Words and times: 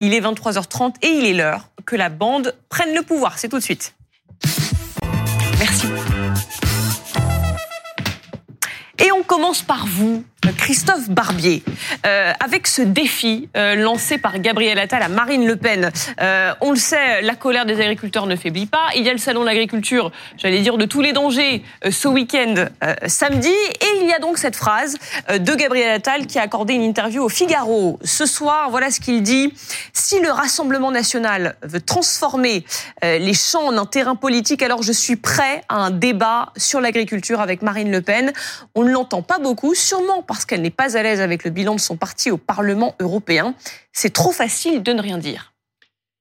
Il 0.00 0.14
est 0.14 0.20
23h30 0.20 0.94
et 1.02 1.08
il 1.08 1.24
est 1.24 1.32
l'heure 1.34 1.70
que 1.84 1.96
la 1.96 2.08
bande 2.08 2.54
prenne 2.68 2.94
le 2.94 3.02
pouvoir. 3.02 3.36
C'est 3.36 3.48
tout 3.48 3.58
de 3.58 3.64
suite. 3.64 3.96
Merci. 5.58 5.88
Et 8.98 9.10
on 9.10 9.24
commence 9.24 9.62
par 9.62 9.86
vous, 9.86 10.24
Christophe 10.56 11.10
Barbier, 11.10 11.62
euh, 12.06 12.32
avec 12.40 12.66
ce 12.66 12.82
défi 12.82 13.48
euh, 13.56 13.74
lancé 13.74 14.18
par 14.18 14.38
Gabriel 14.38 14.78
Attal 14.78 15.02
à 15.02 15.08
Marine 15.08 15.46
Le 15.46 15.56
Pen. 15.56 15.90
Euh, 16.20 16.52
on 16.60 16.70
le 16.70 16.76
sait, 16.76 17.22
la 17.22 17.34
colère 17.34 17.66
des 17.66 17.80
agriculteurs 17.80 18.26
ne 18.26 18.36
faiblit 18.36 18.66
pas. 18.66 18.86
Il 18.96 19.02
y 19.04 19.08
a 19.08 19.12
le 19.12 19.18
salon 19.18 19.40
de 19.42 19.46
l'agriculture, 19.46 20.12
j'allais 20.36 20.60
dire 20.60 20.78
de 20.78 20.84
tous 20.84 21.00
les 21.00 21.12
dangers, 21.12 21.62
euh, 21.84 21.90
ce 21.90 22.08
week-end 22.08 22.54
euh, 22.84 22.94
samedi. 23.06 23.48
Et 23.48 24.00
il 24.02 24.08
y 24.08 24.12
a 24.12 24.18
donc 24.18 24.38
cette 24.38 24.56
phrase 24.56 24.96
euh, 25.30 25.38
de 25.38 25.54
Gabriel 25.54 25.90
Attal 25.90 26.26
qui 26.26 26.38
a 26.38 26.42
accordé 26.42 26.74
une 26.74 26.82
interview 26.82 27.22
au 27.22 27.28
Figaro 27.28 27.98
ce 28.04 28.26
soir. 28.26 28.70
Voilà 28.70 28.90
ce 28.90 29.00
qu'il 29.00 29.22
dit. 29.22 29.52
Si 29.92 30.20
le 30.20 30.30
Rassemblement 30.30 30.90
national 30.90 31.56
veut 31.62 31.80
transformer 31.80 32.64
les 33.02 33.34
champs 33.34 33.66
en 33.66 33.76
un 33.76 33.86
terrain 33.86 34.14
politique, 34.14 34.62
alors 34.62 34.82
je 34.82 34.92
suis 34.92 35.16
prêt 35.16 35.62
à 35.68 35.76
un 35.76 35.90
débat 35.90 36.52
sur 36.56 36.80
l'agriculture 36.80 37.40
avec 37.40 37.62
Marine 37.62 37.90
Le 37.90 38.00
Pen. 38.02 38.32
On 38.74 38.84
ne 38.84 38.90
l'entend 38.90 39.22
pas 39.22 39.38
beaucoup, 39.38 39.74
sûrement 39.74 40.22
parce 40.22 40.37
qu'elle 40.46 40.62
n'est 40.62 40.70
pas 40.70 40.96
à 40.96 41.02
l'aise 41.02 41.20
avec 41.20 41.44
le 41.44 41.50
bilan 41.50 41.74
de 41.74 41.80
son 41.80 41.96
parti 41.96 42.30
au 42.30 42.36
Parlement 42.36 42.94
européen. 43.00 43.54
C'est 43.92 44.12
trop 44.12 44.32
facile 44.32 44.82
de 44.82 44.92
ne 44.92 45.02
rien 45.02 45.18
dire. 45.18 45.52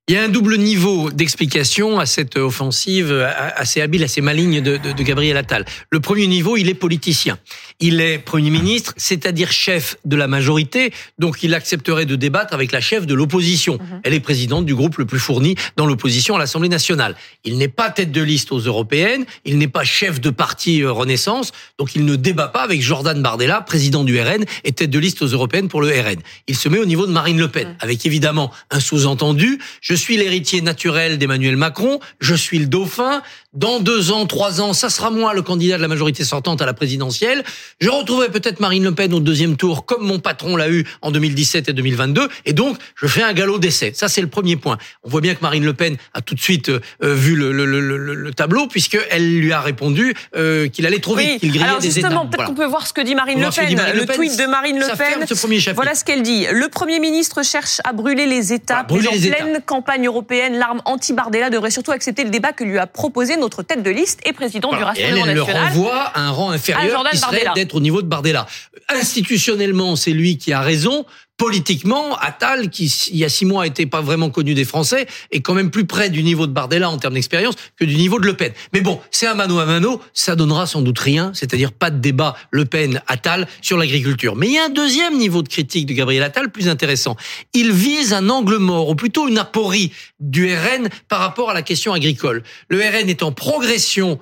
Il 0.09 0.13
y 0.13 0.17
a 0.17 0.23
un 0.23 0.29
double 0.29 0.57
niveau 0.57 1.11
d'explication 1.11 1.99
à 1.99 2.05
cette 2.05 2.37
offensive 2.37 3.11
assez 3.57 3.81
habile, 3.81 4.05
assez 4.05 4.21
maligne 4.21 4.61
de, 4.61 4.77
de, 4.77 4.93
de, 4.93 5.03
Gabriel 5.03 5.35
Attal. 5.35 5.65
Le 5.89 5.99
premier 5.99 6.27
niveau, 6.27 6.55
il 6.55 6.69
est 6.69 6.75
politicien. 6.75 7.37
Il 7.81 7.99
est 7.99 8.17
Premier 8.17 8.49
ministre, 8.49 8.93
c'est-à-dire 8.95 9.51
chef 9.51 9.97
de 10.05 10.15
la 10.15 10.29
majorité, 10.29 10.93
donc 11.19 11.43
il 11.43 11.53
accepterait 11.53 12.05
de 12.05 12.15
débattre 12.15 12.53
avec 12.53 12.71
la 12.71 12.79
chef 12.79 13.05
de 13.05 13.13
l'opposition. 13.13 13.75
Mmh. 13.75 13.99
Elle 14.03 14.13
est 14.13 14.21
présidente 14.21 14.65
du 14.65 14.73
groupe 14.73 14.97
le 14.97 15.05
plus 15.05 15.19
fourni 15.19 15.55
dans 15.75 15.85
l'opposition 15.85 16.37
à 16.37 16.39
l'Assemblée 16.39 16.69
nationale. 16.69 17.17
Il 17.43 17.57
n'est 17.57 17.67
pas 17.67 17.89
tête 17.89 18.13
de 18.13 18.21
liste 18.21 18.53
aux 18.53 18.59
européennes, 18.59 19.25
il 19.43 19.57
n'est 19.57 19.67
pas 19.67 19.83
chef 19.83 20.21
de 20.21 20.29
parti 20.29 20.83
euh, 20.83 20.91
Renaissance, 20.93 21.51
donc 21.77 21.95
il 21.95 22.05
ne 22.05 22.15
débat 22.15 22.47
pas 22.47 22.61
avec 22.61 22.81
Jordan 22.81 23.21
Bardella, 23.21 23.59
président 23.59 24.05
du 24.05 24.17
RN 24.17 24.45
et 24.63 24.71
tête 24.71 24.89
de 24.89 24.99
liste 24.99 25.21
aux 25.21 25.27
européennes 25.27 25.67
pour 25.67 25.81
le 25.81 25.89
RN. 25.89 26.21
Il 26.47 26.55
se 26.55 26.69
met 26.69 26.79
au 26.79 26.85
niveau 26.85 27.05
de 27.05 27.11
Marine 27.11 27.37
Le 27.37 27.49
Pen, 27.49 27.67
mmh. 27.67 27.75
avec 27.81 28.05
évidemment 28.05 28.53
un 28.71 28.79
sous-entendu. 28.79 29.59
Je 29.81 29.96
suis 29.97 30.15
l'héritier 30.17 30.61
naturel 30.61 31.17
d'Emmanuel 31.17 31.57
Macron, 31.57 31.99
je 32.21 32.35
suis 32.35 32.59
le 32.59 32.67
dauphin. 32.67 33.21
Dans 33.53 33.79
deux 33.79 34.11
ans, 34.11 34.27
trois 34.27 34.61
ans, 34.61 34.73
ça 34.73 34.89
sera 34.89 35.09
moi 35.09 35.33
le 35.33 35.41
candidat 35.41 35.77
de 35.77 35.81
la 35.81 35.87
majorité 35.87 36.23
sortante 36.23 36.61
à 36.61 36.65
la 36.67 36.73
présidentielle. 36.73 37.43
Je 37.81 37.89
retrouverai 37.89 38.29
peut-être 38.29 38.59
Marine 38.59 38.83
Le 38.83 38.93
Pen 38.93 39.11
au 39.15 39.19
deuxième 39.19 39.57
tour, 39.57 39.85
comme 39.85 40.05
mon 40.05 40.19
patron 40.19 40.55
l'a 40.55 40.69
eu 40.69 40.85
en 41.01 41.09
2017 41.11 41.69
et 41.69 41.73
2022. 41.73 42.27
Et 42.45 42.53
donc, 42.53 42.77
je 42.95 43.07
fais 43.07 43.23
un 43.23 43.33
galop 43.33 43.57
d'essai. 43.57 43.93
Ça, 43.95 44.09
c'est 44.09 44.21
le 44.21 44.27
premier 44.27 44.57
point. 44.57 44.77
On 45.03 45.09
voit 45.09 45.21
bien 45.21 45.33
que 45.33 45.41
Marine 45.41 45.65
Le 45.65 45.73
Pen 45.73 45.97
a 46.13 46.21
tout 46.21 46.35
de 46.35 46.39
suite 46.39 46.69
euh, 46.69 46.79
vu 47.01 47.35
le, 47.35 47.51
le, 47.51 47.65
le, 47.65 47.97
le 47.97 48.33
tableau, 48.33 48.67
puisqu'elle 48.67 49.39
lui 49.39 49.51
a 49.51 49.61
répondu 49.61 50.13
euh, 50.35 50.67
qu'il 50.67 50.85
allait 50.85 50.99
trop 50.99 51.15
vite, 51.15 51.27
oui. 51.27 51.39
qu'il 51.39 51.49
grillait 51.49 51.65
Alors 51.65 51.79
des 51.79 51.89
justement, 51.89 52.09
états. 52.09 52.19
peut-être 52.19 52.35
Voilà. 52.35 52.49
qu'on 52.49 52.55
peut 52.55 52.65
voir 52.67 52.85
ce 52.85 52.93
que 52.93 53.01
dit 53.01 53.15
Marine 53.15 53.41
Le 53.41 53.49
Pen. 53.49 53.65
dit 53.69 53.75
Marine 53.75 53.95
le 54.01 54.05
Pen. 54.05 54.15
tweet 54.17 54.37
de 54.39 54.45
Marine 54.45 54.77
Le 54.79 54.97
Pen. 54.97 55.25
ce 55.27 55.33
premier. 55.33 55.57
Voilà 55.73 55.95
ce 55.95 56.03
qu'elle 56.03 56.21
dit. 56.21 56.45
Le 56.51 56.67
Premier 56.69 56.99
ministre 56.99 57.43
cherche 57.43 57.81
à 57.85 57.93
brûler 57.93 58.27
les 58.27 58.53
États. 58.53 58.85
Voilà, 58.87 59.09
brûler 59.09 59.17
les 59.19 59.31
en 59.31 59.35
pleine 59.35 59.61
campagne 59.65 59.86
européenne, 60.05 60.57
l'arme 60.57 60.81
anti-Bardella 60.85 61.49
devrait 61.49 61.71
surtout 61.71 61.91
accepter 61.91 62.23
le 62.23 62.29
débat 62.29 62.51
que 62.51 62.63
lui 62.63 62.77
a 62.77 62.87
proposé 62.87 63.37
notre 63.37 63.63
tête 63.63 63.83
de 63.83 63.89
liste 63.89 64.19
et 64.25 64.33
président 64.33 64.69
du 64.71 64.77
elle, 64.77 64.83
Rassemblement 64.83 65.25
elle 65.25 65.33
le 65.35 65.41
national. 65.41 65.67
renvoie 65.67 66.01
à 66.03 66.21
un 66.21 66.31
rang 66.31 66.51
inférieur 66.51 67.03
qui 67.09 67.17
serait 67.17 67.45
d'être 67.55 67.75
au 67.75 67.79
niveau 67.79 68.01
de 68.01 68.07
Bardella. 68.07 68.45
Institutionnellement, 68.89 69.95
c'est 69.95 70.11
lui 70.11 70.37
qui 70.37 70.53
a 70.53 70.61
raison. 70.61 71.05
Politiquement, 71.37 72.17
Attal, 72.17 72.71
qui 72.71 72.85
il 73.11 73.17
y 73.17 73.23
a 73.23 73.29
six 73.29 73.45
mois 73.45 73.67
était 73.67 73.85
pas 73.85 74.01
vraiment 74.01 74.31
connu 74.31 74.55
des 74.55 74.65
Français, 74.65 75.05
est 75.31 75.41
quand 75.41 75.53
même 75.53 75.69
plus 75.69 75.85
près 75.85 76.09
du 76.09 76.23
niveau 76.23 76.47
de 76.47 76.51
Bardella 76.51 76.89
en 76.89 76.97
termes 76.97 77.13
d'expérience 77.13 77.53
que 77.75 77.85
du 77.85 77.95
niveau 77.95 78.19
de 78.19 78.25
Le 78.25 78.35
Pen. 78.35 78.53
Mais 78.73 78.81
bon, 78.81 78.99
c'est 79.11 79.27
un 79.27 79.35
mano 79.35 79.59
à 79.59 79.65
mano, 79.65 80.01
ça 80.13 80.35
donnera 80.35 80.65
sans 80.65 80.81
doute 80.81 80.97
rien, 80.97 81.31
c'est-à-dire 81.35 81.71
pas 81.71 81.91
de 81.91 81.99
débat 81.99 82.35
Le 82.49 82.65
Pen-Attal 82.65 83.47
sur 83.61 83.77
l'agriculture. 83.77 84.35
Mais 84.35 84.47
il 84.47 84.53
y 84.53 84.57
a 84.57 84.65
un 84.65 84.69
deuxième 84.69 85.15
niveau 85.17 85.43
de 85.43 85.47
critique 85.47 85.85
de 85.85 85.93
Gabriel 85.93 86.23
Attal 86.23 86.49
plus 86.49 86.69
intéressant. 86.69 87.15
Il 87.53 87.71
vise 87.71 88.13
un 88.13 88.29
angle 88.29 88.57
mort, 88.57 88.89
ou 88.89 88.95
plutôt 88.95 89.27
une 89.27 89.37
aporie 89.37 89.91
du 90.19 90.51
RN 90.51 90.89
par 91.07 91.19
rapport 91.19 91.51
à 91.51 91.53
la 91.53 91.61
question 91.61 91.93
agricole. 91.93 92.41
Le 92.67 92.79
RN 92.79 93.09
est 93.09 93.21
en 93.21 93.31
progression 93.31 94.19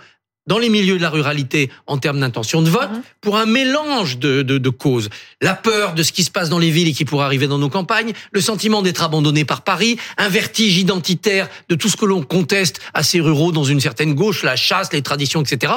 dans 0.48 0.58
les 0.60 0.70
milieux 0.70 0.98
de 0.98 1.02
la 1.02 1.10
ruralité 1.10 1.72
en 1.88 1.98
termes 1.98 2.20
d'intention 2.20 2.62
de 2.62 2.70
vote, 2.70 2.90
Mhm. 2.92 3.02
pour 3.22 3.38
un 3.38 3.46
mélange 3.46 4.18
de, 4.20 4.42
de, 4.44 4.58
de 4.58 4.70
causes. 4.70 5.10
La 5.42 5.56
peur 5.56 5.94
de 5.96 6.04
ce 6.04 6.12
qui 6.12 6.24
se 6.24 6.30
passe 6.32 6.50
dans 6.50 6.60
les 6.60 6.70
villes 6.70 6.88
et 6.88 6.94
qui 6.94 7.04
pourrait 7.06 7.26
arriver 7.26 7.48
dans 7.48 7.58
nos 7.58 7.70
campagnes, 7.70 8.14
le 8.32 8.42
sentiment 8.42 8.82
d'être 8.82 9.02
abandonné 9.04 9.44
par 9.46 9.64
Paris, 9.64 9.98
un 10.18 10.30
vertige 10.30 10.78
identitaire 10.78 11.50
de 11.70 11.76
tout 11.76 11.90
ce 11.90 11.98
que 11.98 12.06
l'on 12.06 12.22
conteste 12.24 12.80
à 12.94 13.02
ces 13.04 13.20
ruraux 13.20 13.52
dans 13.52 13.64
une 13.64 13.80
certaine 13.80 14.14
gauche, 14.14 14.44
la 14.44 14.56
chasse, 14.56 14.94
les 14.94 15.02
traditions, 15.02 15.42
etc. 15.42 15.74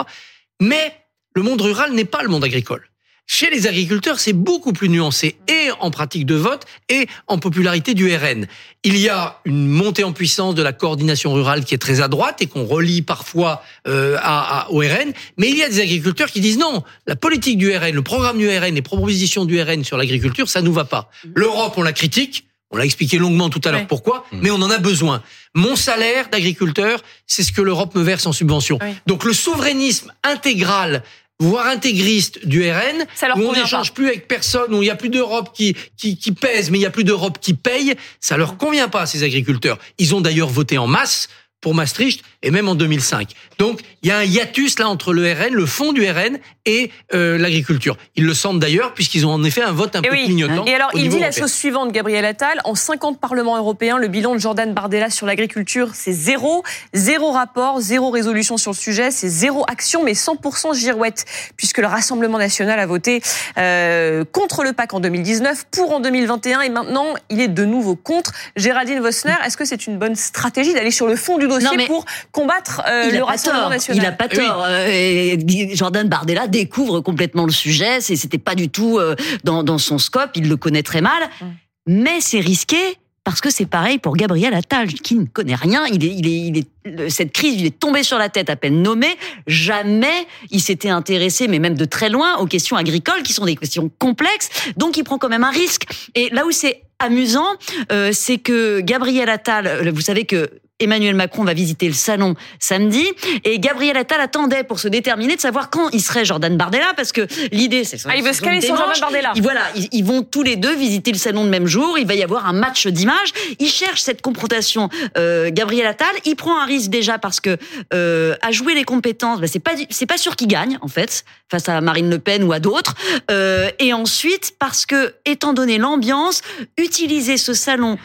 Mais 0.61 0.95
le 1.35 1.43
monde 1.43 1.61
rural 1.61 1.93
n'est 1.93 2.05
pas 2.05 2.23
le 2.23 2.29
monde 2.29 2.45
agricole. 2.45 2.89
Chez 3.31 3.51
les 3.51 3.67
agriculteurs, 3.67 4.19
c'est 4.19 4.33
beaucoup 4.33 4.73
plus 4.73 4.89
nuancé, 4.89 5.37
et 5.49 5.69
en 5.81 5.91
pratique 5.91 6.25
de 6.25 6.35
vote, 6.35 6.65
et 6.89 7.07
en 7.27 7.39
popularité 7.39 7.93
du 7.93 8.13
RN. 8.17 8.47
Il 8.85 8.97
y 8.97 9.11
a 9.11 9.39
une 9.45 9.69
montée 9.69 10.03
en 10.03 10.13
puissance 10.13 10.55
de 10.55 10.63
la 10.63 10.73
coordination 10.73 11.35
rurale 11.35 11.63
qui 11.67 11.75
est 11.75 11.79
très 11.79 12.01
à 12.01 12.09
droite 12.09 12.41
et 12.41 12.47
qu'on 12.47 12.65
relie 12.65 13.03
parfois 13.03 13.63
euh, 13.87 14.17
à, 14.23 14.61
à- 14.63 14.71
au 14.71 14.79
RN, 14.79 15.13
mais 15.37 15.51
il 15.51 15.59
y 15.59 15.63
a 15.63 15.69
des 15.69 15.81
agriculteurs 15.81 16.31
qui 16.31 16.41
disent 16.41 16.57
non, 16.59 16.83
la 17.07 17.17
politique 17.17 17.59
du 17.59 17.71
RN, 17.77 17.91
le 17.95 18.03
programme 18.03 18.39
du 18.39 18.49
RN, 18.49 18.75
les 18.75 18.81
propositions 18.83 19.45
du 19.45 19.61
RN 19.61 19.85
sur 19.85 19.99
l'agriculture, 19.99 20.49
ça 20.49 20.63
nous 20.63 20.73
va 20.73 20.87
pas. 20.87 21.11
L'Europe, 21.35 21.75
on 21.77 21.83
la 21.83 21.93
critique. 21.93 22.47
On 22.71 22.77
l'a 22.77 22.85
expliqué 22.85 23.17
longuement 23.17 23.49
tout 23.49 23.63
à 23.65 23.71
l'heure 23.71 23.81
Oui. 23.81 23.87
pourquoi, 23.89 24.27
mais 24.31 24.51
on 24.51 24.57
en 24.61 24.71
a 24.71 24.77
besoin. 24.77 25.23
Mon 25.55 25.75
salaire 25.75 26.29
d'agriculteur, 26.31 27.01
c'est 27.27 27.43
ce 27.43 27.51
que 27.51 27.63
l'Europe 27.63 27.95
me 27.95 28.03
verse 28.03 28.27
en 28.27 28.33
subvention. 28.35 28.79
Oui. 28.83 28.89
Donc 29.07 29.25
le 29.25 29.33
souverainisme 29.33 30.13
intégral, 30.23 31.03
voire 31.41 31.67
intégriste 31.67 32.47
du 32.47 32.69
RN, 32.69 33.07
Ça 33.15 33.29
où 33.37 33.43
on 33.43 33.53
n'échange 33.53 33.93
plus 33.93 34.09
avec 34.09 34.27
personne, 34.27 34.75
où 34.75 34.83
il 34.83 34.87
n'y 34.87 34.91
a 34.91 34.97
plus 34.97 35.09
d'Europe 35.09 35.51
qui, 35.55 35.77
qui, 35.97 36.17
qui 36.17 36.33
pèse, 36.33 36.71
mais 36.71 36.79
il 36.79 36.81
n'y 36.81 36.87
a 36.87 36.91
plus 36.91 37.05
d'Europe 37.05 37.39
qui 37.41 37.55
paye, 37.55 37.95
ça 38.21 38.37
leur 38.37 38.57
convient 38.57 38.89
pas 38.89 39.03
à 39.03 39.07
ces 39.07 39.23
agriculteurs. 39.23 39.79
Ils 39.99 40.15
ont 40.15 40.21
d'ailleurs 40.21 40.49
voté 40.49 40.79
en 40.79 40.87
masse 40.87 41.29
pour 41.61 41.75
Maastricht 41.75 42.23
et 42.43 42.51
même 42.51 42.69
en 42.69 42.75
2005. 42.75 43.31
Donc 43.59 43.81
il 44.03 44.09
y 44.09 44.13
a 44.13 44.19
un 44.19 44.25
hiatus 44.25 44.79
là 44.79 44.89
entre 44.89 45.13
le 45.13 45.33
RN, 45.33 45.53
le 45.53 45.67
fond 45.67 45.93
du 45.93 46.09
RN 46.09 46.39
et 46.67 46.91
euh, 47.15 47.39
l'agriculture. 47.39 47.97
Ils 48.17 48.25
le 48.25 48.35
sentent 48.35 48.61
d'ailleurs 48.61 48.95
puisqu'ils 48.95 49.27
ont 49.27 49.33
en 49.33 49.43
effet 49.43 49.63
un 49.63 49.73
vote 49.73 49.97
un 49.97 50.03
Et 50.03 50.09
peu 50.09 50.15
oui. 50.15 50.25
clignotant. 50.25 50.65
Et 50.67 50.75
alors, 50.75 50.91
au 50.95 50.99
il 50.99 51.09
dit 51.09 51.19
la 51.19 51.33
chose 51.33 51.53
suivante, 51.53 51.93
Gabriel 51.93 52.25
Attal. 52.25 52.61
En 52.65 52.75
50 52.75 53.19
parlements 53.21 53.57
européens, 53.57 53.99
le 53.99 54.09
bilan 54.09 54.35
de 54.35 54.39
Jordan 54.39 54.73
Bardella 54.73 55.11
sur 55.11 55.27
l'agriculture, 55.27 55.91
c'est 55.95 56.13
zéro. 56.13 56.63
Zéro 56.95 57.33
rapport, 57.33 57.81
zéro 57.81 58.11
résolution 58.11 58.57
sur 58.57 58.73
le 58.73 58.77
sujet, 58.77 59.11
c'est 59.11 59.29
zéro 59.29 59.65
action, 59.69 60.05
mais 60.05 60.13
100% 60.13 60.75
girouette, 60.75 61.25
puisque 61.57 61.79
le 61.79 61.87
Rassemblement 61.87 62.39
national 62.39 62.79
a 62.79 62.87
voté 62.87 63.23
euh, 63.57 64.25
contre 64.31 64.63
le 64.63 64.73
PAC 64.73 64.95
en 64.95 65.01
2019, 65.01 65.65
pour 65.71 65.93
en 65.93 66.01
2021, 66.01 66.61
et 66.61 66.69
maintenant, 66.69 67.15
il 67.31 67.41
est 67.41 67.49
de 67.49 67.65
nouveau 67.65 67.97
contre. 67.97 68.33
Géraldine 68.57 69.01
Vossner, 69.01 69.35
est-ce 69.45 69.57
que 69.57 69.65
c'est 69.65 69.87
une 69.87 69.99
bonne 69.99 70.15
stratégie 70.17 70.75
d'aller 70.75 70.91
sur 70.91 71.07
le 71.07 71.17
fond 71.17 71.39
du 71.39 71.49
dossier 71.49 71.69
Non, 71.69 71.77
mais 71.77 71.87
pour 71.87 72.05
combattre 72.33 72.83
euh, 72.89 73.09
il 73.11 73.17
le 73.17 73.23
Rassemblement 73.25 73.71
national 73.71 74.03
Il 74.03 74.07
a 74.07 74.13
pas 74.13 74.27
oui. 74.31 74.37
tort. 74.39 74.65
Euh, 74.67 74.87
et 74.89 75.39
Jordan 75.75 76.09
Bardella 76.09 76.47
découvre 76.47 77.01
complètement 77.01 77.45
le 77.47 77.53
sujet. 77.53 78.01
C'est- 78.01 78.17
C'était 78.17 78.39
pas 78.39 78.55
du 78.55 78.69
tout 78.69 78.99
euh, 78.99 79.15
dans, 79.45 79.63
dans 79.63 79.79
son 79.79 79.99
scope. 79.99 80.31
Il 80.35 80.49
le 80.49 80.57
connaît 80.57 80.83
très 80.83 81.01
mal. 81.01 81.23
Mm. 81.41 81.45
Mais 81.89 82.21
c'est 82.21 82.41
risqué. 82.41 82.77
Parce 83.25 83.43
que 83.43 83.51
c'est 83.51 83.67
pareil 83.67 83.99
pour 83.99 84.17
Gabriel 84.17 84.55
Attal, 84.55 84.89
qui 84.89 85.15
ne 85.15 85.27
connaît 85.27 85.55
rien. 85.55 85.85
Il 85.93 86.03
est, 86.03 86.09
il 86.17 86.27
est, 86.27 86.31
il 86.49 86.59
est, 86.59 86.67
le- 86.87 87.11
cette 87.11 87.31
crise, 87.33 87.61
il 87.61 87.67
est 87.67 87.79
tombé 87.79 88.03
sur 88.03 88.17
la 88.17 88.31
tête 88.31 88.49
à 88.49 88.57
peine 88.57 88.81
nommé. 88.81 89.09
Jamais 89.47 90.27
il 90.51 90.61
s'était 90.63 90.89
intéressé, 90.89 91.47
mais 91.47 91.59
même 91.59 91.75
de 91.75 91.85
très 91.85 92.09
loin, 92.09 92.37
aux 92.39 92.47
questions 92.47 92.77
agricoles, 92.77 93.23
qui 93.23 93.35
sont 93.35 93.45
des 93.45 93.57
questions 93.57 93.91
complexes. 93.99 94.49
Donc 94.79 94.97
il 94.97 95.05
prend 95.05 95.19
quand 95.19 95.29
même 95.29 95.45
un 95.45 95.51
risque. 95.51 95.83
Et 96.15 96.31
là 96.31 96.47
où 96.47 96.51
c'est 96.53 96.83
amusant, 97.01 97.47
euh, 97.93 98.11
c'est 98.15 98.39
que 98.39 98.81
Gabriel 98.81 99.29
Attal, 99.29 99.91
vous 99.91 100.01
savez 100.01 100.25
que 100.25 100.49
Emmanuel 100.81 101.15
Macron 101.15 101.45
va 101.45 101.55
visiter 101.55 101.87
le 101.89 101.95
salon 101.95 102.35
samedi 102.59 103.07
et 103.45 103.59
Gabriel 103.59 103.97
Attal 103.97 104.21
attendait 104.21 104.65
pour 104.65 104.79
se 104.79 104.89
déterminer 104.89 105.37
de 105.37 105.41
savoir 105.41 105.71
quand 105.71 105.89
il 105.91 106.01
serait 106.01 106.25
Jordan 106.25 106.57
Bardella 106.57 106.93
parce 106.97 107.13
que 107.13 107.27
l'idée 107.53 107.85
c'est 107.85 107.99
Ah, 108.07 108.17
il 108.17 108.23
veut 108.23 108.33
se 108.33 108.43
caler 108.43 108.61
sur 108.61 108.77
Jordan 108.77 109.01
Bardella. 109.01 109.33
Ils, 109.35 109.43
voilà, 109.43 109.63
ils, 109.75 109.89
ils 109.93 110.05
vont 110.05 110.23
tous 110.23 110.43
les 110.43 110.57
deux 110.57 110.75
visiter 110.75 111.13
le 111.13 111.19
salon 111.19 111.45
le 111.45 111.51
même 111.51 111.67
jour. 111.67 111.99
Il 111.99 112.07
va 112.07 112.15
y 112.15 112.23
avoir 112.23 112.47
un 112.47 112.53
match 112.53 112.87
d'images. 112.87 113.33
Il 113.59 113.69
cherche 113.69 114.03
cette 114.03 114.23
confrontation. 114.23 114.89
Euh, 115.17 115.51
Gabriel 115.53 115.87
Attal, 115.87 116.15
il 116.25 116.37
prend 116.37 116.61
un 116.61 116.65
risque 116.65 116.91
déjà 116.91 117.19
parce 117.19 117.41
que 117.41 117.57
euh, 117.93 118.35
à 118.43 118.53
jouer 118.53 118.75
les 118.75 118.85
compétences, 118.85 119.41
bah, 119.41 119.47
c'est 119.47 119.59
pas 119.59 119.73
c'est 119.91 120.07
pas 120.07 120.19
sûr 120.19 120.37
qu'il 120.37 120.49
gagne 120.49 120.79
en 120.81 120.89
fait 120.89 121.25
face 121.51 121.69
à 121.69 121.81
Marine 121.81 122.11
Le 122.11 122.19
Pen 122.19 122.43
ou 122.45 122.53
à 122.53 122.61
d'autres. 122.61 122.95
Euh, 123.31 123.71
et 123.79 123.93
ensuite 123.93 124.55
parce 124.59 124.87
que 124.87 125.15
étant 125.25 125.53
donné 125.53 125.79
l'ambiance, 125.79 126.43
utiliser 126.77 127.37
ce 127.37 127.53
salon 127.53 127.99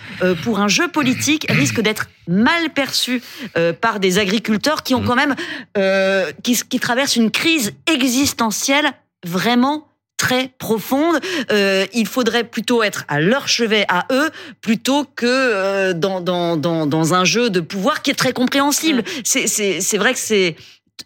pour 0.43 0.59
un 0.59 0.67
jeu 0.67 0.87
politique 0.87 1.45
risque 1.49 1.81
d'être 1.81 2.07
mal 2.27 2.62
perçu 2.69 3.21
euh, 3.57 3.73
par 3.73 3.99
des 3.99 4.19
agriculteurs 4.19 4.83
qui 4.83 4.95
ont 4.95 5.03
quand 5.03 5.15
même 5.15 5.35
euh, 5.77 6.31
qui, 6.43 6.55
qui 6.69 6.79
traversent 6.79 7.15
une 7.15 7.31
crise 7.31 7.73
existentielle 7.87 8.91
vraiment 9.25 9.87
très 10.17 10.51
profonde. 10.57 11.19
Euh, 11.51 11.85
il 11.93 12.07
faudrait 12.07 12.45
plutôt 12.45 12.81
être 12.81 13.03
à 13.07 13.19
leur 13.19 13.47
chevet 13.47 13.85
à 13.89 14.05
eux 14.11 14.29
plutôt 14.61 15.05
que 15.15 15.25
euh, 15.25 15.93
dans, 15.93 16.21
dans, 16.21 16.55
dans, 16.55 16.85
dans 16.85 17.13
un 17.13 17.25
jeu 17.25 17.49
de 17.49 17.59
pouvoir 17.59 18.01
qui 18.01 18.11
est 18.11 18.15
très 18.15 18.31
compréhensible. 18.31 19.03
C'est, 19.23 19.47
c'est 19.47 19.97
vrai 19.97 20.13
que 20.13 20.19
c'est 20.19 20.55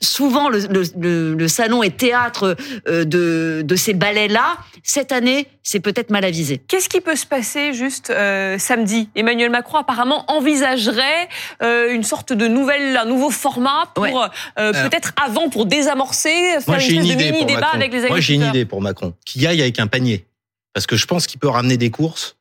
souvent 0.01 0.49
le, 0.49 0.59
le, 0.95 1.33
le, 1.35 1.47
salon 1.47 1.81
est 1.81 1.97
théâtre 1.97 2.55
euh, 2.87 3.03
de, 3.05 3.61
de 3.65 3.75
ces 3.75 3.93
ballets-là. 3.93 4.57
Cette 4.83 5.11
année, 5.11 5.47
c'est 5.63 5.79
peut-être 5.79 6.09
mal 6.11 6.23
avisé. 6.25 6.59
Qu'est-ce 6.67 6.89
qui 6.89 7.01
peut 7.01 7.15
se 7.15 7.25
passer 7.25 7.73
juste 7.73 8.09
euh, 8.09 8.57
samedi? 8.59 9.09
Emmanuel 9.15 9.49
Macron 9.49 9.77
apparemment 9.79 10.29
envisagerait 10.31 11.29
euh, 11.63 11.93
une 11.93 12.03
sorte 12.03 12.33
de 12.33 12.47
nouvelle, 12.47 12.97
un 12.97 13.05
nouveau 13.05 13.29
format 13.31 13.91
pour 13.95 14.03
Ouais. 14.03 14.11
euh, 14.59 14.71
peut-être 14.89 15.13
avant 15.23 15.49
pour 15.49 15.65
désamorcer, 15.65 16.29
faire 16.29 16.61
Moi, 16.67 16.83
une 16.83 17.01
de 17.01 17.05
idée 17.13 17.31
mini 17.31 17.45
débat 17.45 17.61
Macron. 17.61 17.75
avec 17.77 17.91
les 17.91 17.97
agriculteurs. 18.05 18.09
Moi, 18.11 18.19
j'ai 18.19 18.33
une 18.35 18.43
idée 18.45 18.65
pour 18.65 18.81
Macron. 18.81 19.13
Qu'il 19.25 19.41
y 19.41 19.47
aille 19.47 19.61
avec 19.61 19.79
un 19.79 19.87
panier. 19.87 20.25
Parce 20.73 20.85
que 20.85 20.95
je 20.95 21.05
pense 21.05 21.25
qu'il 21.27 21.39
peut 21.39 21.47
ramener 21.49 21.77
des 21.77 21.89
courses 21.89 22.35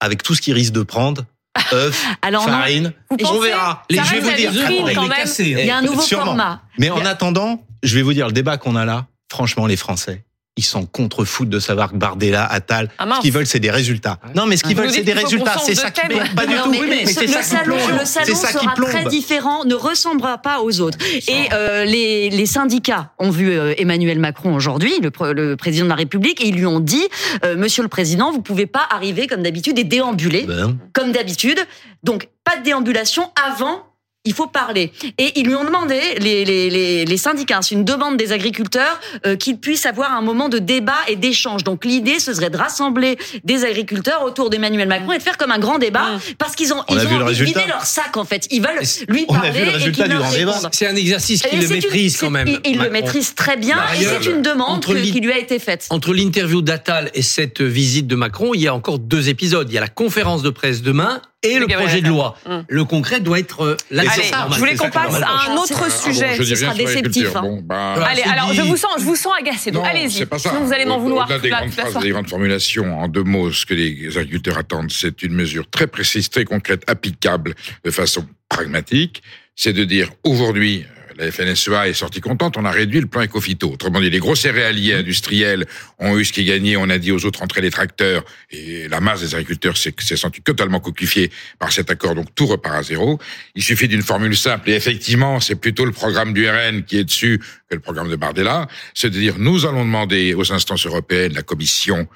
avec 0.00 0.22
tout 0.22 0.34
ce 0.34 0.40
qu'il 0.42 0.54
risque 0.54 0.72
de 0.72 0.82
prendre. 0.82 1.24
Œufs, 1.72 2.04
Alors 2.22 2.44
farine. 2.44 2.92
Vous 3.10 3.16
on 3.26 3.40
verra. 3.40 3.82
Les, 3.90 3.98
je 3.98 4.10
vais 4.14 4.20
vous 4.20 4.32
dire, 4.32 4.50
vitrine, 4.50 4.86
il 4.88 4.94
quand 4.94 5.04
est 5.04 5.08
même. 5.08 5.18
cassé. 5.18 5.44
il 5.58 5.66
y 5.66 5.70
a 5.70 5.76
un 5.78 5.82
nouveau 5.82 6.00
Sûrement. 6.02 6.24
format. 6.26 6.62
Mais 6.78 6.90
en 6.90 7.04
a- 7.04 7.10
attendant, 7.10 7.62
je 7.82 7.94
vais 7.94 8.02
vous 8.02 8.12
dire, 8.12 8.26
le 8.26 8.32
débat 8.32 8.56
qu'on 8.56 8.76
a 8.76 8.84
là, 8.84 9.06
franchement, 9.30 9.66
les 9.66 9.76
Français, 9.76 10.24
ils 10.56 10.64
sont 10.64 10.86
contre 10.86 11.24
foot 11.24 11.48
de 11.48 11.58
savoir 11.58 11.90
que 11.90 11.96
Bardella, 11.96 12.44
Attal, 12.44 12.88
Ah, 12.98 13.08
ce 13.16 13.20
qu'ils 13.22 13.32
veulent, 13.32 13.46
c'est 13.46 13.58
des 13.58 13.72
résultats. 13.72 14.18
Non, 14.36 14.46
mais 14.46 14.56
ce 14.56 14.62
qu'ils 14.62 14.76
veulent, 14.76 14.90
c'est 14.90 15.02
des 15.02 15.12
résultats. 15.12 15.56
C'est 15.64 15.74
ça 15.74 15.90
qui 15.90 16.00
plombe. 16.06 16.22
Pas 16.36 16.46
du 16.46 16.54
tout. 16.54 16.70
mais 16.70 16.80
Oui, 16.80 16.86
mais 16.88 17.00
le 17.02 17.06
c'est 17.08 17.26
ça 17.26 17.40
qui 17.40 17.44
salon, 17.48 17.76
plombe. 17.76 17.98
le 17.98 18.04
salon 18.04 18.34
ça 18.36 18.52
qui 18.52 18.64
sera 18.64 18.74
très 18.74 19.04
différent, 19.06 19.64
ne 19.64 19.74
ressemblera 19.74 20.38
pas 20.38 20.60
aux 20.60 20.80
autres. 20.80 20.98
Et 21.28 21.48
euh, 21.52 21.84
les, 21.84 22.30
les 22.30 22.46
syndicats 22.46 23.10
ont 23.18 23.30
vu 23.30 23.50
euh, 23.50 23.74
Emmanuel 23.78 24.18
Macron 24.20 24.54
aujourd'hui, 24.54 24.92
le 25.02 25.56
président 25.56 25.84
de 25.86 25.90
la 25.90 25.96
République, 25.96 26.40
et 26.40 26.48
ils 26.48 26.54
lui 26.56 26.66
ont 26.66 26.80
dit, 26.80 27.02
euh, 27.44 27.56
Monsieur 27.56 27.82
le 27.82 27.88
Président, 27.88 28.30
vous 28.30 28.40
pouvez 28.42 28.66
pas 28.66 28.86
arriver 28.90 29.26
comme 29.26 29.42
d'habitude 29.42 29.78
et 29.78 29.84
déambuler 29.84 30.42
Ben, 30.46 30.76
comme 30.92 31.10
d'habitude. 31.10 31.58
Donc 32.04 32.28
pas 32.44 32.56
de 32.58 32.62
déambulation 32.62 33.30
avant. 33.44 33.82
Il 34.26 34.32
faut 34.32 34.46
parler. 34.46 34.90
Et 35.18 35.38
ils 35.38 35.46
lui 35.46 35.54
ont 35.54 35.64
demandé, 35.64 36.00
les, 36.18 36.46
les, 36.46 36.70
les, 36.70 37.04
les 37.04 37.16
syndicats, 37.18 37.60
c'est 37.60 37.74
une 37.74 37.84
demande 37.84 38.16
des 38.16 38.32
agriculteurs, 38.32 38.98
euh, 39.26 39.36
qu'ils 39.36 39.58
puissent 39.58 39.84
avoir 39.84 40.12
un 40.14 40.22
moment 40.22 40.48
de 40.48 40.58
débat 40.58 40.96
et 41.08 41.16
d'échange. 41.16 41.62
Donc 41.62 41.84
l'idée, 41.84 42.18
ce 42.18 42.32
serait 42.32 42.48
de 42.48 42.56
rassembler 42.56 43.18
des 43.44 43.64
agriculteurs 43.66 44.22
autour 44.24 44.48
d'Emmanuel 44.48 44.88
Macron 44.88 45.12
et 45.12 45.18
de 45.18 45.22
faire 45.22 45.36
comme 45.36 45.50
un 45.50 45.58
grand 45.58 45.78
débat, 45.78 46.04
Mm. 46.14 46.20
parce 46.38 46.56
qu'ils 46.56 46.72
ont, 46.72 46.82
On 46.88 46.94
ils 46.94 47.00
a 47.00 47.04
ont 47.04 47.08
vu 47.08 47.18
le 47.18 47.24
envie 47.24 47.38
de 47.38 47.44
vider 47.44 47.60
leur 47.68 47.84
sac, 47.84 48.16
en 48.16 48.24
fait. 48.24 48.46
Ils 48.50 48.62
veulent 48.62 48.80
lui 49.08 49.26
On 49.28 49.34
a 49.34 49.40
parler 49.40 49.50
vu 49.52 49.64
le 49.66 49.70
et 49.70 49.74
résultat 49.74 50.02
qu'il 50.04 50.12
du 50.12 50.18
leur 50.18 50.22
grand 50.22 50.32
débat. 50.32 50.60
C'est 50.72 50.86
un 50.86 50.96
exercice 50.96 51.42
qu'il 51.42 51.60
le 51.60 51.68
maîtrise 51.68 52.16
quand 52.16 52.30
même. 52.30 52.48
Il, 52.48 52.60
il 52.64 52.78
le 52.78 52.88
maîtrise 52.88 53.34
très 53.34 53.58
bien 53.58 53.76
et 54.00 54.04
c'est 54.04 54.24
une 54.30 54.40
demande 54.40 54.84
que- 54.86 54.92
qui 54.94 55.20
lui 55.20 55.32
a 55.32 55.38
été 55.38 55.58
faite. 55.58 55.86
Entre 55.90 56.14
l'interview 56.14 56.62
d'Attal 56.62 57.10
et 57.12 57.20
cette 57.22 57.60
visite 57.60 58.06
de 58.06 58.16
Macron, 58.16 58.54
il 58.54 58.62
y 58.62 58.68
a 58.68 58.74
encore 58.74 58.98
deux 58.98 59.28
épisodes. 59.28 59.68
Il 59.70 59.74
y 59.74 59.78
a 59.78 59.82
la 59.82 59.88
conférence 59.88 60.42
de 60.42 60.48
presse 60.50 60.80
demain 60.80 61.20
et 61.44 61.58
le 61.58 61.66
projet 61.66 62.00
de 62.00 62.08
loi. 62.08 62.36
Mm. 62.46 62.58
Le 62.68 62.84
concret 62.84 63.20
doit 63.20 63.38
être 63.38 63.62
euh, 63.64 63.76
là. 63.90 64.02
Allez, 64.10 64.22
je 64.52 64.58
voulais 64.58 64.74
qu'on 64.76 64.86
qui 64.86 64.90
passe 64.90 65.22
à 65.22 65.50
un 65.50 65.56
autre 65.56 65.80
Ah, 65.84 65.90
sujet. 65.90 66.36
ce 66.36 66.54
sera 66.54 66.74
déceptif, 66.74 67.36
hein. 67.36 67.42
Bon, 67.42 67.60
bah, 67.62 67.94
Voilà. 67.96 68.10
Allez, 68.10 68.22
alors 68.22 68.50
dit. 68.50 68.56
je 68.56 68.62
vous 68.62 68.76
sens, 68.76 68.92
je 68.98 69.04
vous 69.04 69.16
sens 69.16 69.32
agacé. 69.38 69.70
Donc 69.70 69.84
non, 69.84 69.88
allez-y. 69.90 70.10
c'est 70.10 70.26
pas 70.26 70.38
ça. 70.38 70.50
Sinon 70.50 70.64
vous 70.64 70.72
allez 70.72 70.84
m'en 70.84 70.98
vouloir 70.98 71.26
Au-delà 71.26 71.38
des 71.40 71.50
la, 71.50 71.58
grandes 71.58 71.70
phrases, 71.72 71.98
des 72.02 72.10
grandes 72.10 72.28
formulations, 72.28 72.98
en 72.98 73.08
deux 73.08 73.22
mots, 73.22 73.52
ce 73.52 73.66
que 73.66 73.74
les 73.74 74.16
agriculteurs 74.16 74.58
attendent, 74.58 74.90
c'est 74.90 75.22
une 75.22 75.34
mesure 75.34 75.68
très 75.70 75.86
précise, 75.86 76.28
très 76.30 76.44
concrète, 76.44 76.82
applicable 76.86 77.54
de 77.84 77.90
façon 77.90 78.26
pragmatique. 78.48 79.22
C'est 79.56 79.72
de 79.72 79.84
dire 79.84 80.10
aujourd'hui, 80.24 80.84
la 81.16 81.30
FNSEA 81.30 81.88
est 81.88 81.94
sortie 81.94 82.20
contente, 82.20 82.56
on 82.56 82.64
a 82.64 82.70
réduit 82.70 83.00
le 83.00 83.06
plan 83.06 83.22
Ecofito. 83.22 83.70
Autrement 83.70 84.00
dit, 84.00 84.10
les 84.10 84.18
gros 84.18 84.34
céréaliers 84.34 84.94
industriels 84.94 85.66
ont 85.98 86.18
eu 86.18 86.24
ce 86.24 86.32
qui 86.32 86.40
est 86.40 86.44
gagné, 86.44 86.76
on 86.76 86.88
a 86.90 86.98
dit 86.98 87.12
aux 87.12 87.24
autres 87.24 87.42
entrer 87.42 87.60
les 87.60 87.70
tracteurs, 87.70 88.24
et 88.50 88.88
la 88.88 89.00
masse 89.00 89.20
des 89.20 89.34
agriculteurs 89.34 89.76
s'est 89.76 90.16
sentie 90.16 90.42
totalement 90.42 90.80
coquifiée 90.80 91.30
par 91.58 91.72
cet 91.72 91.90
accord, 91.90 92.14
donc 92.14 92.34
tout 92.34 92.46
repart 92.46 92.76
à 92.76 92.82
zéro. 92.82 93.18
Il 93.54 93.62
suffit 93.62 93.88
d'une 93.88 94.02
formule 94.02 94.36
simple, 94.36 94.70
et 94.70 94.74
effectivement, 94.74 95.40
c'est 95.40 95.56
plutôt 95.56 95.84
le 95.84 95.92
programme 95.92 96.32
du 96.32 96.48
RN 96.48 96.84
qui 96.84 96.98
est 96.98 97.04
dessus 97.04 97.40
que 97.68 97.74
le 97.74 97.80
programme 97.80 98.10
de 98.10 98.16
Bardella, 98.16 98.68
c'est 98.94 99.10
de 99.10 99.18
dire, 99.18 99.38
nous 99.38 99.66
allons 99.66 99.84
demander 99.84 100.34
aux 100.34 100.52
instances 100.52 100.86
européennes, 100.86 101.32
la 101.34 101.42
Commission, 101.42 102.08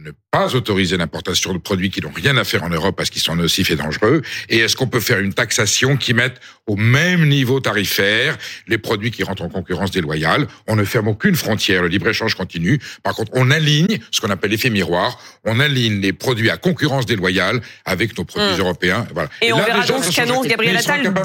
ne 0.00 0.10
pas 0.32 0.54
autoriser 0.56 0.96
l'importation 0.96 1.52
de 1.52 1.58
produits 1.58 1.88
qui 1.90 2.00
n'ont 2.00 2.10
rien 2.10 2.36
à 2.36 2.42
faire 2.44 2.64
en 2.64 2.68
Europe 2.68 2.96
parce 2.96 3.10
qu'ils 3.10 3.22
sont 3.22 3.36
nocifs 3.36 3.70
et 3.70 3.76
dangereux 3.76 4.22
Et 4.48 4.58
est-ce 4.58 4.74
qu'on 4.74 4.88
peut 4.88 4.98
faire 5.00 5.20
une 5.20 5.32
taxation 5.32 5.96
qui 5.96 6.14
mette 6.14 6.40
au 6.66 6.74
même 6.76 7.28
niveau 7.28 7.60
tarifaire 7.60 8.36
les 8.66 8.78
produits 8.78 9.10
qui 9.12 9.22
rentrent 9.22 9.42
en 9.44 9.48
concurrence 9.48 9.92
déloyale? 9.92 10.48
On 10.66 10.74
ne 10.74 10.84
ferme 10.84 11.08
aucune 11.08 11.36
frontière, 11.36 11.82
le 11.82 11.88
libre-échange 11.88 12.34
continue. 12.34 12.80
Par 13.04 13.14
contre, 13.14 13.30
on 13.34 13.50
aligne 13.52 13.98
ce 14.10 14.20
qu'on 14.20 14.30
appelle 14.30 14.50
l'effet 14.50 14.70
miroir, 14.70 15.18
on 15.44 15.60
aligne 15.60 16.00
les 16.00 16.12
produits 16.12 16.50
à 16.50 16.56
concurrence 16.56 17.06
déloyale 17.06 17.60
avec 17.84 18.18
nos 18.18 18.24
produits 18.24 18.54
Hum. 18.54 18.60
européens. 18.60 19.06
Voilà. 19.14 19.28
Et 19.42 19.52
on 19.52 19.58
là, 19.58 19.64
verra 19.66 19.86
donc 19.86 20.04
ce 20.04 20.10
qu'annonce 20.14 20.46
Gabriel 20.48 20.76
Attal 20.76 21.02
demain. 21.04 21.22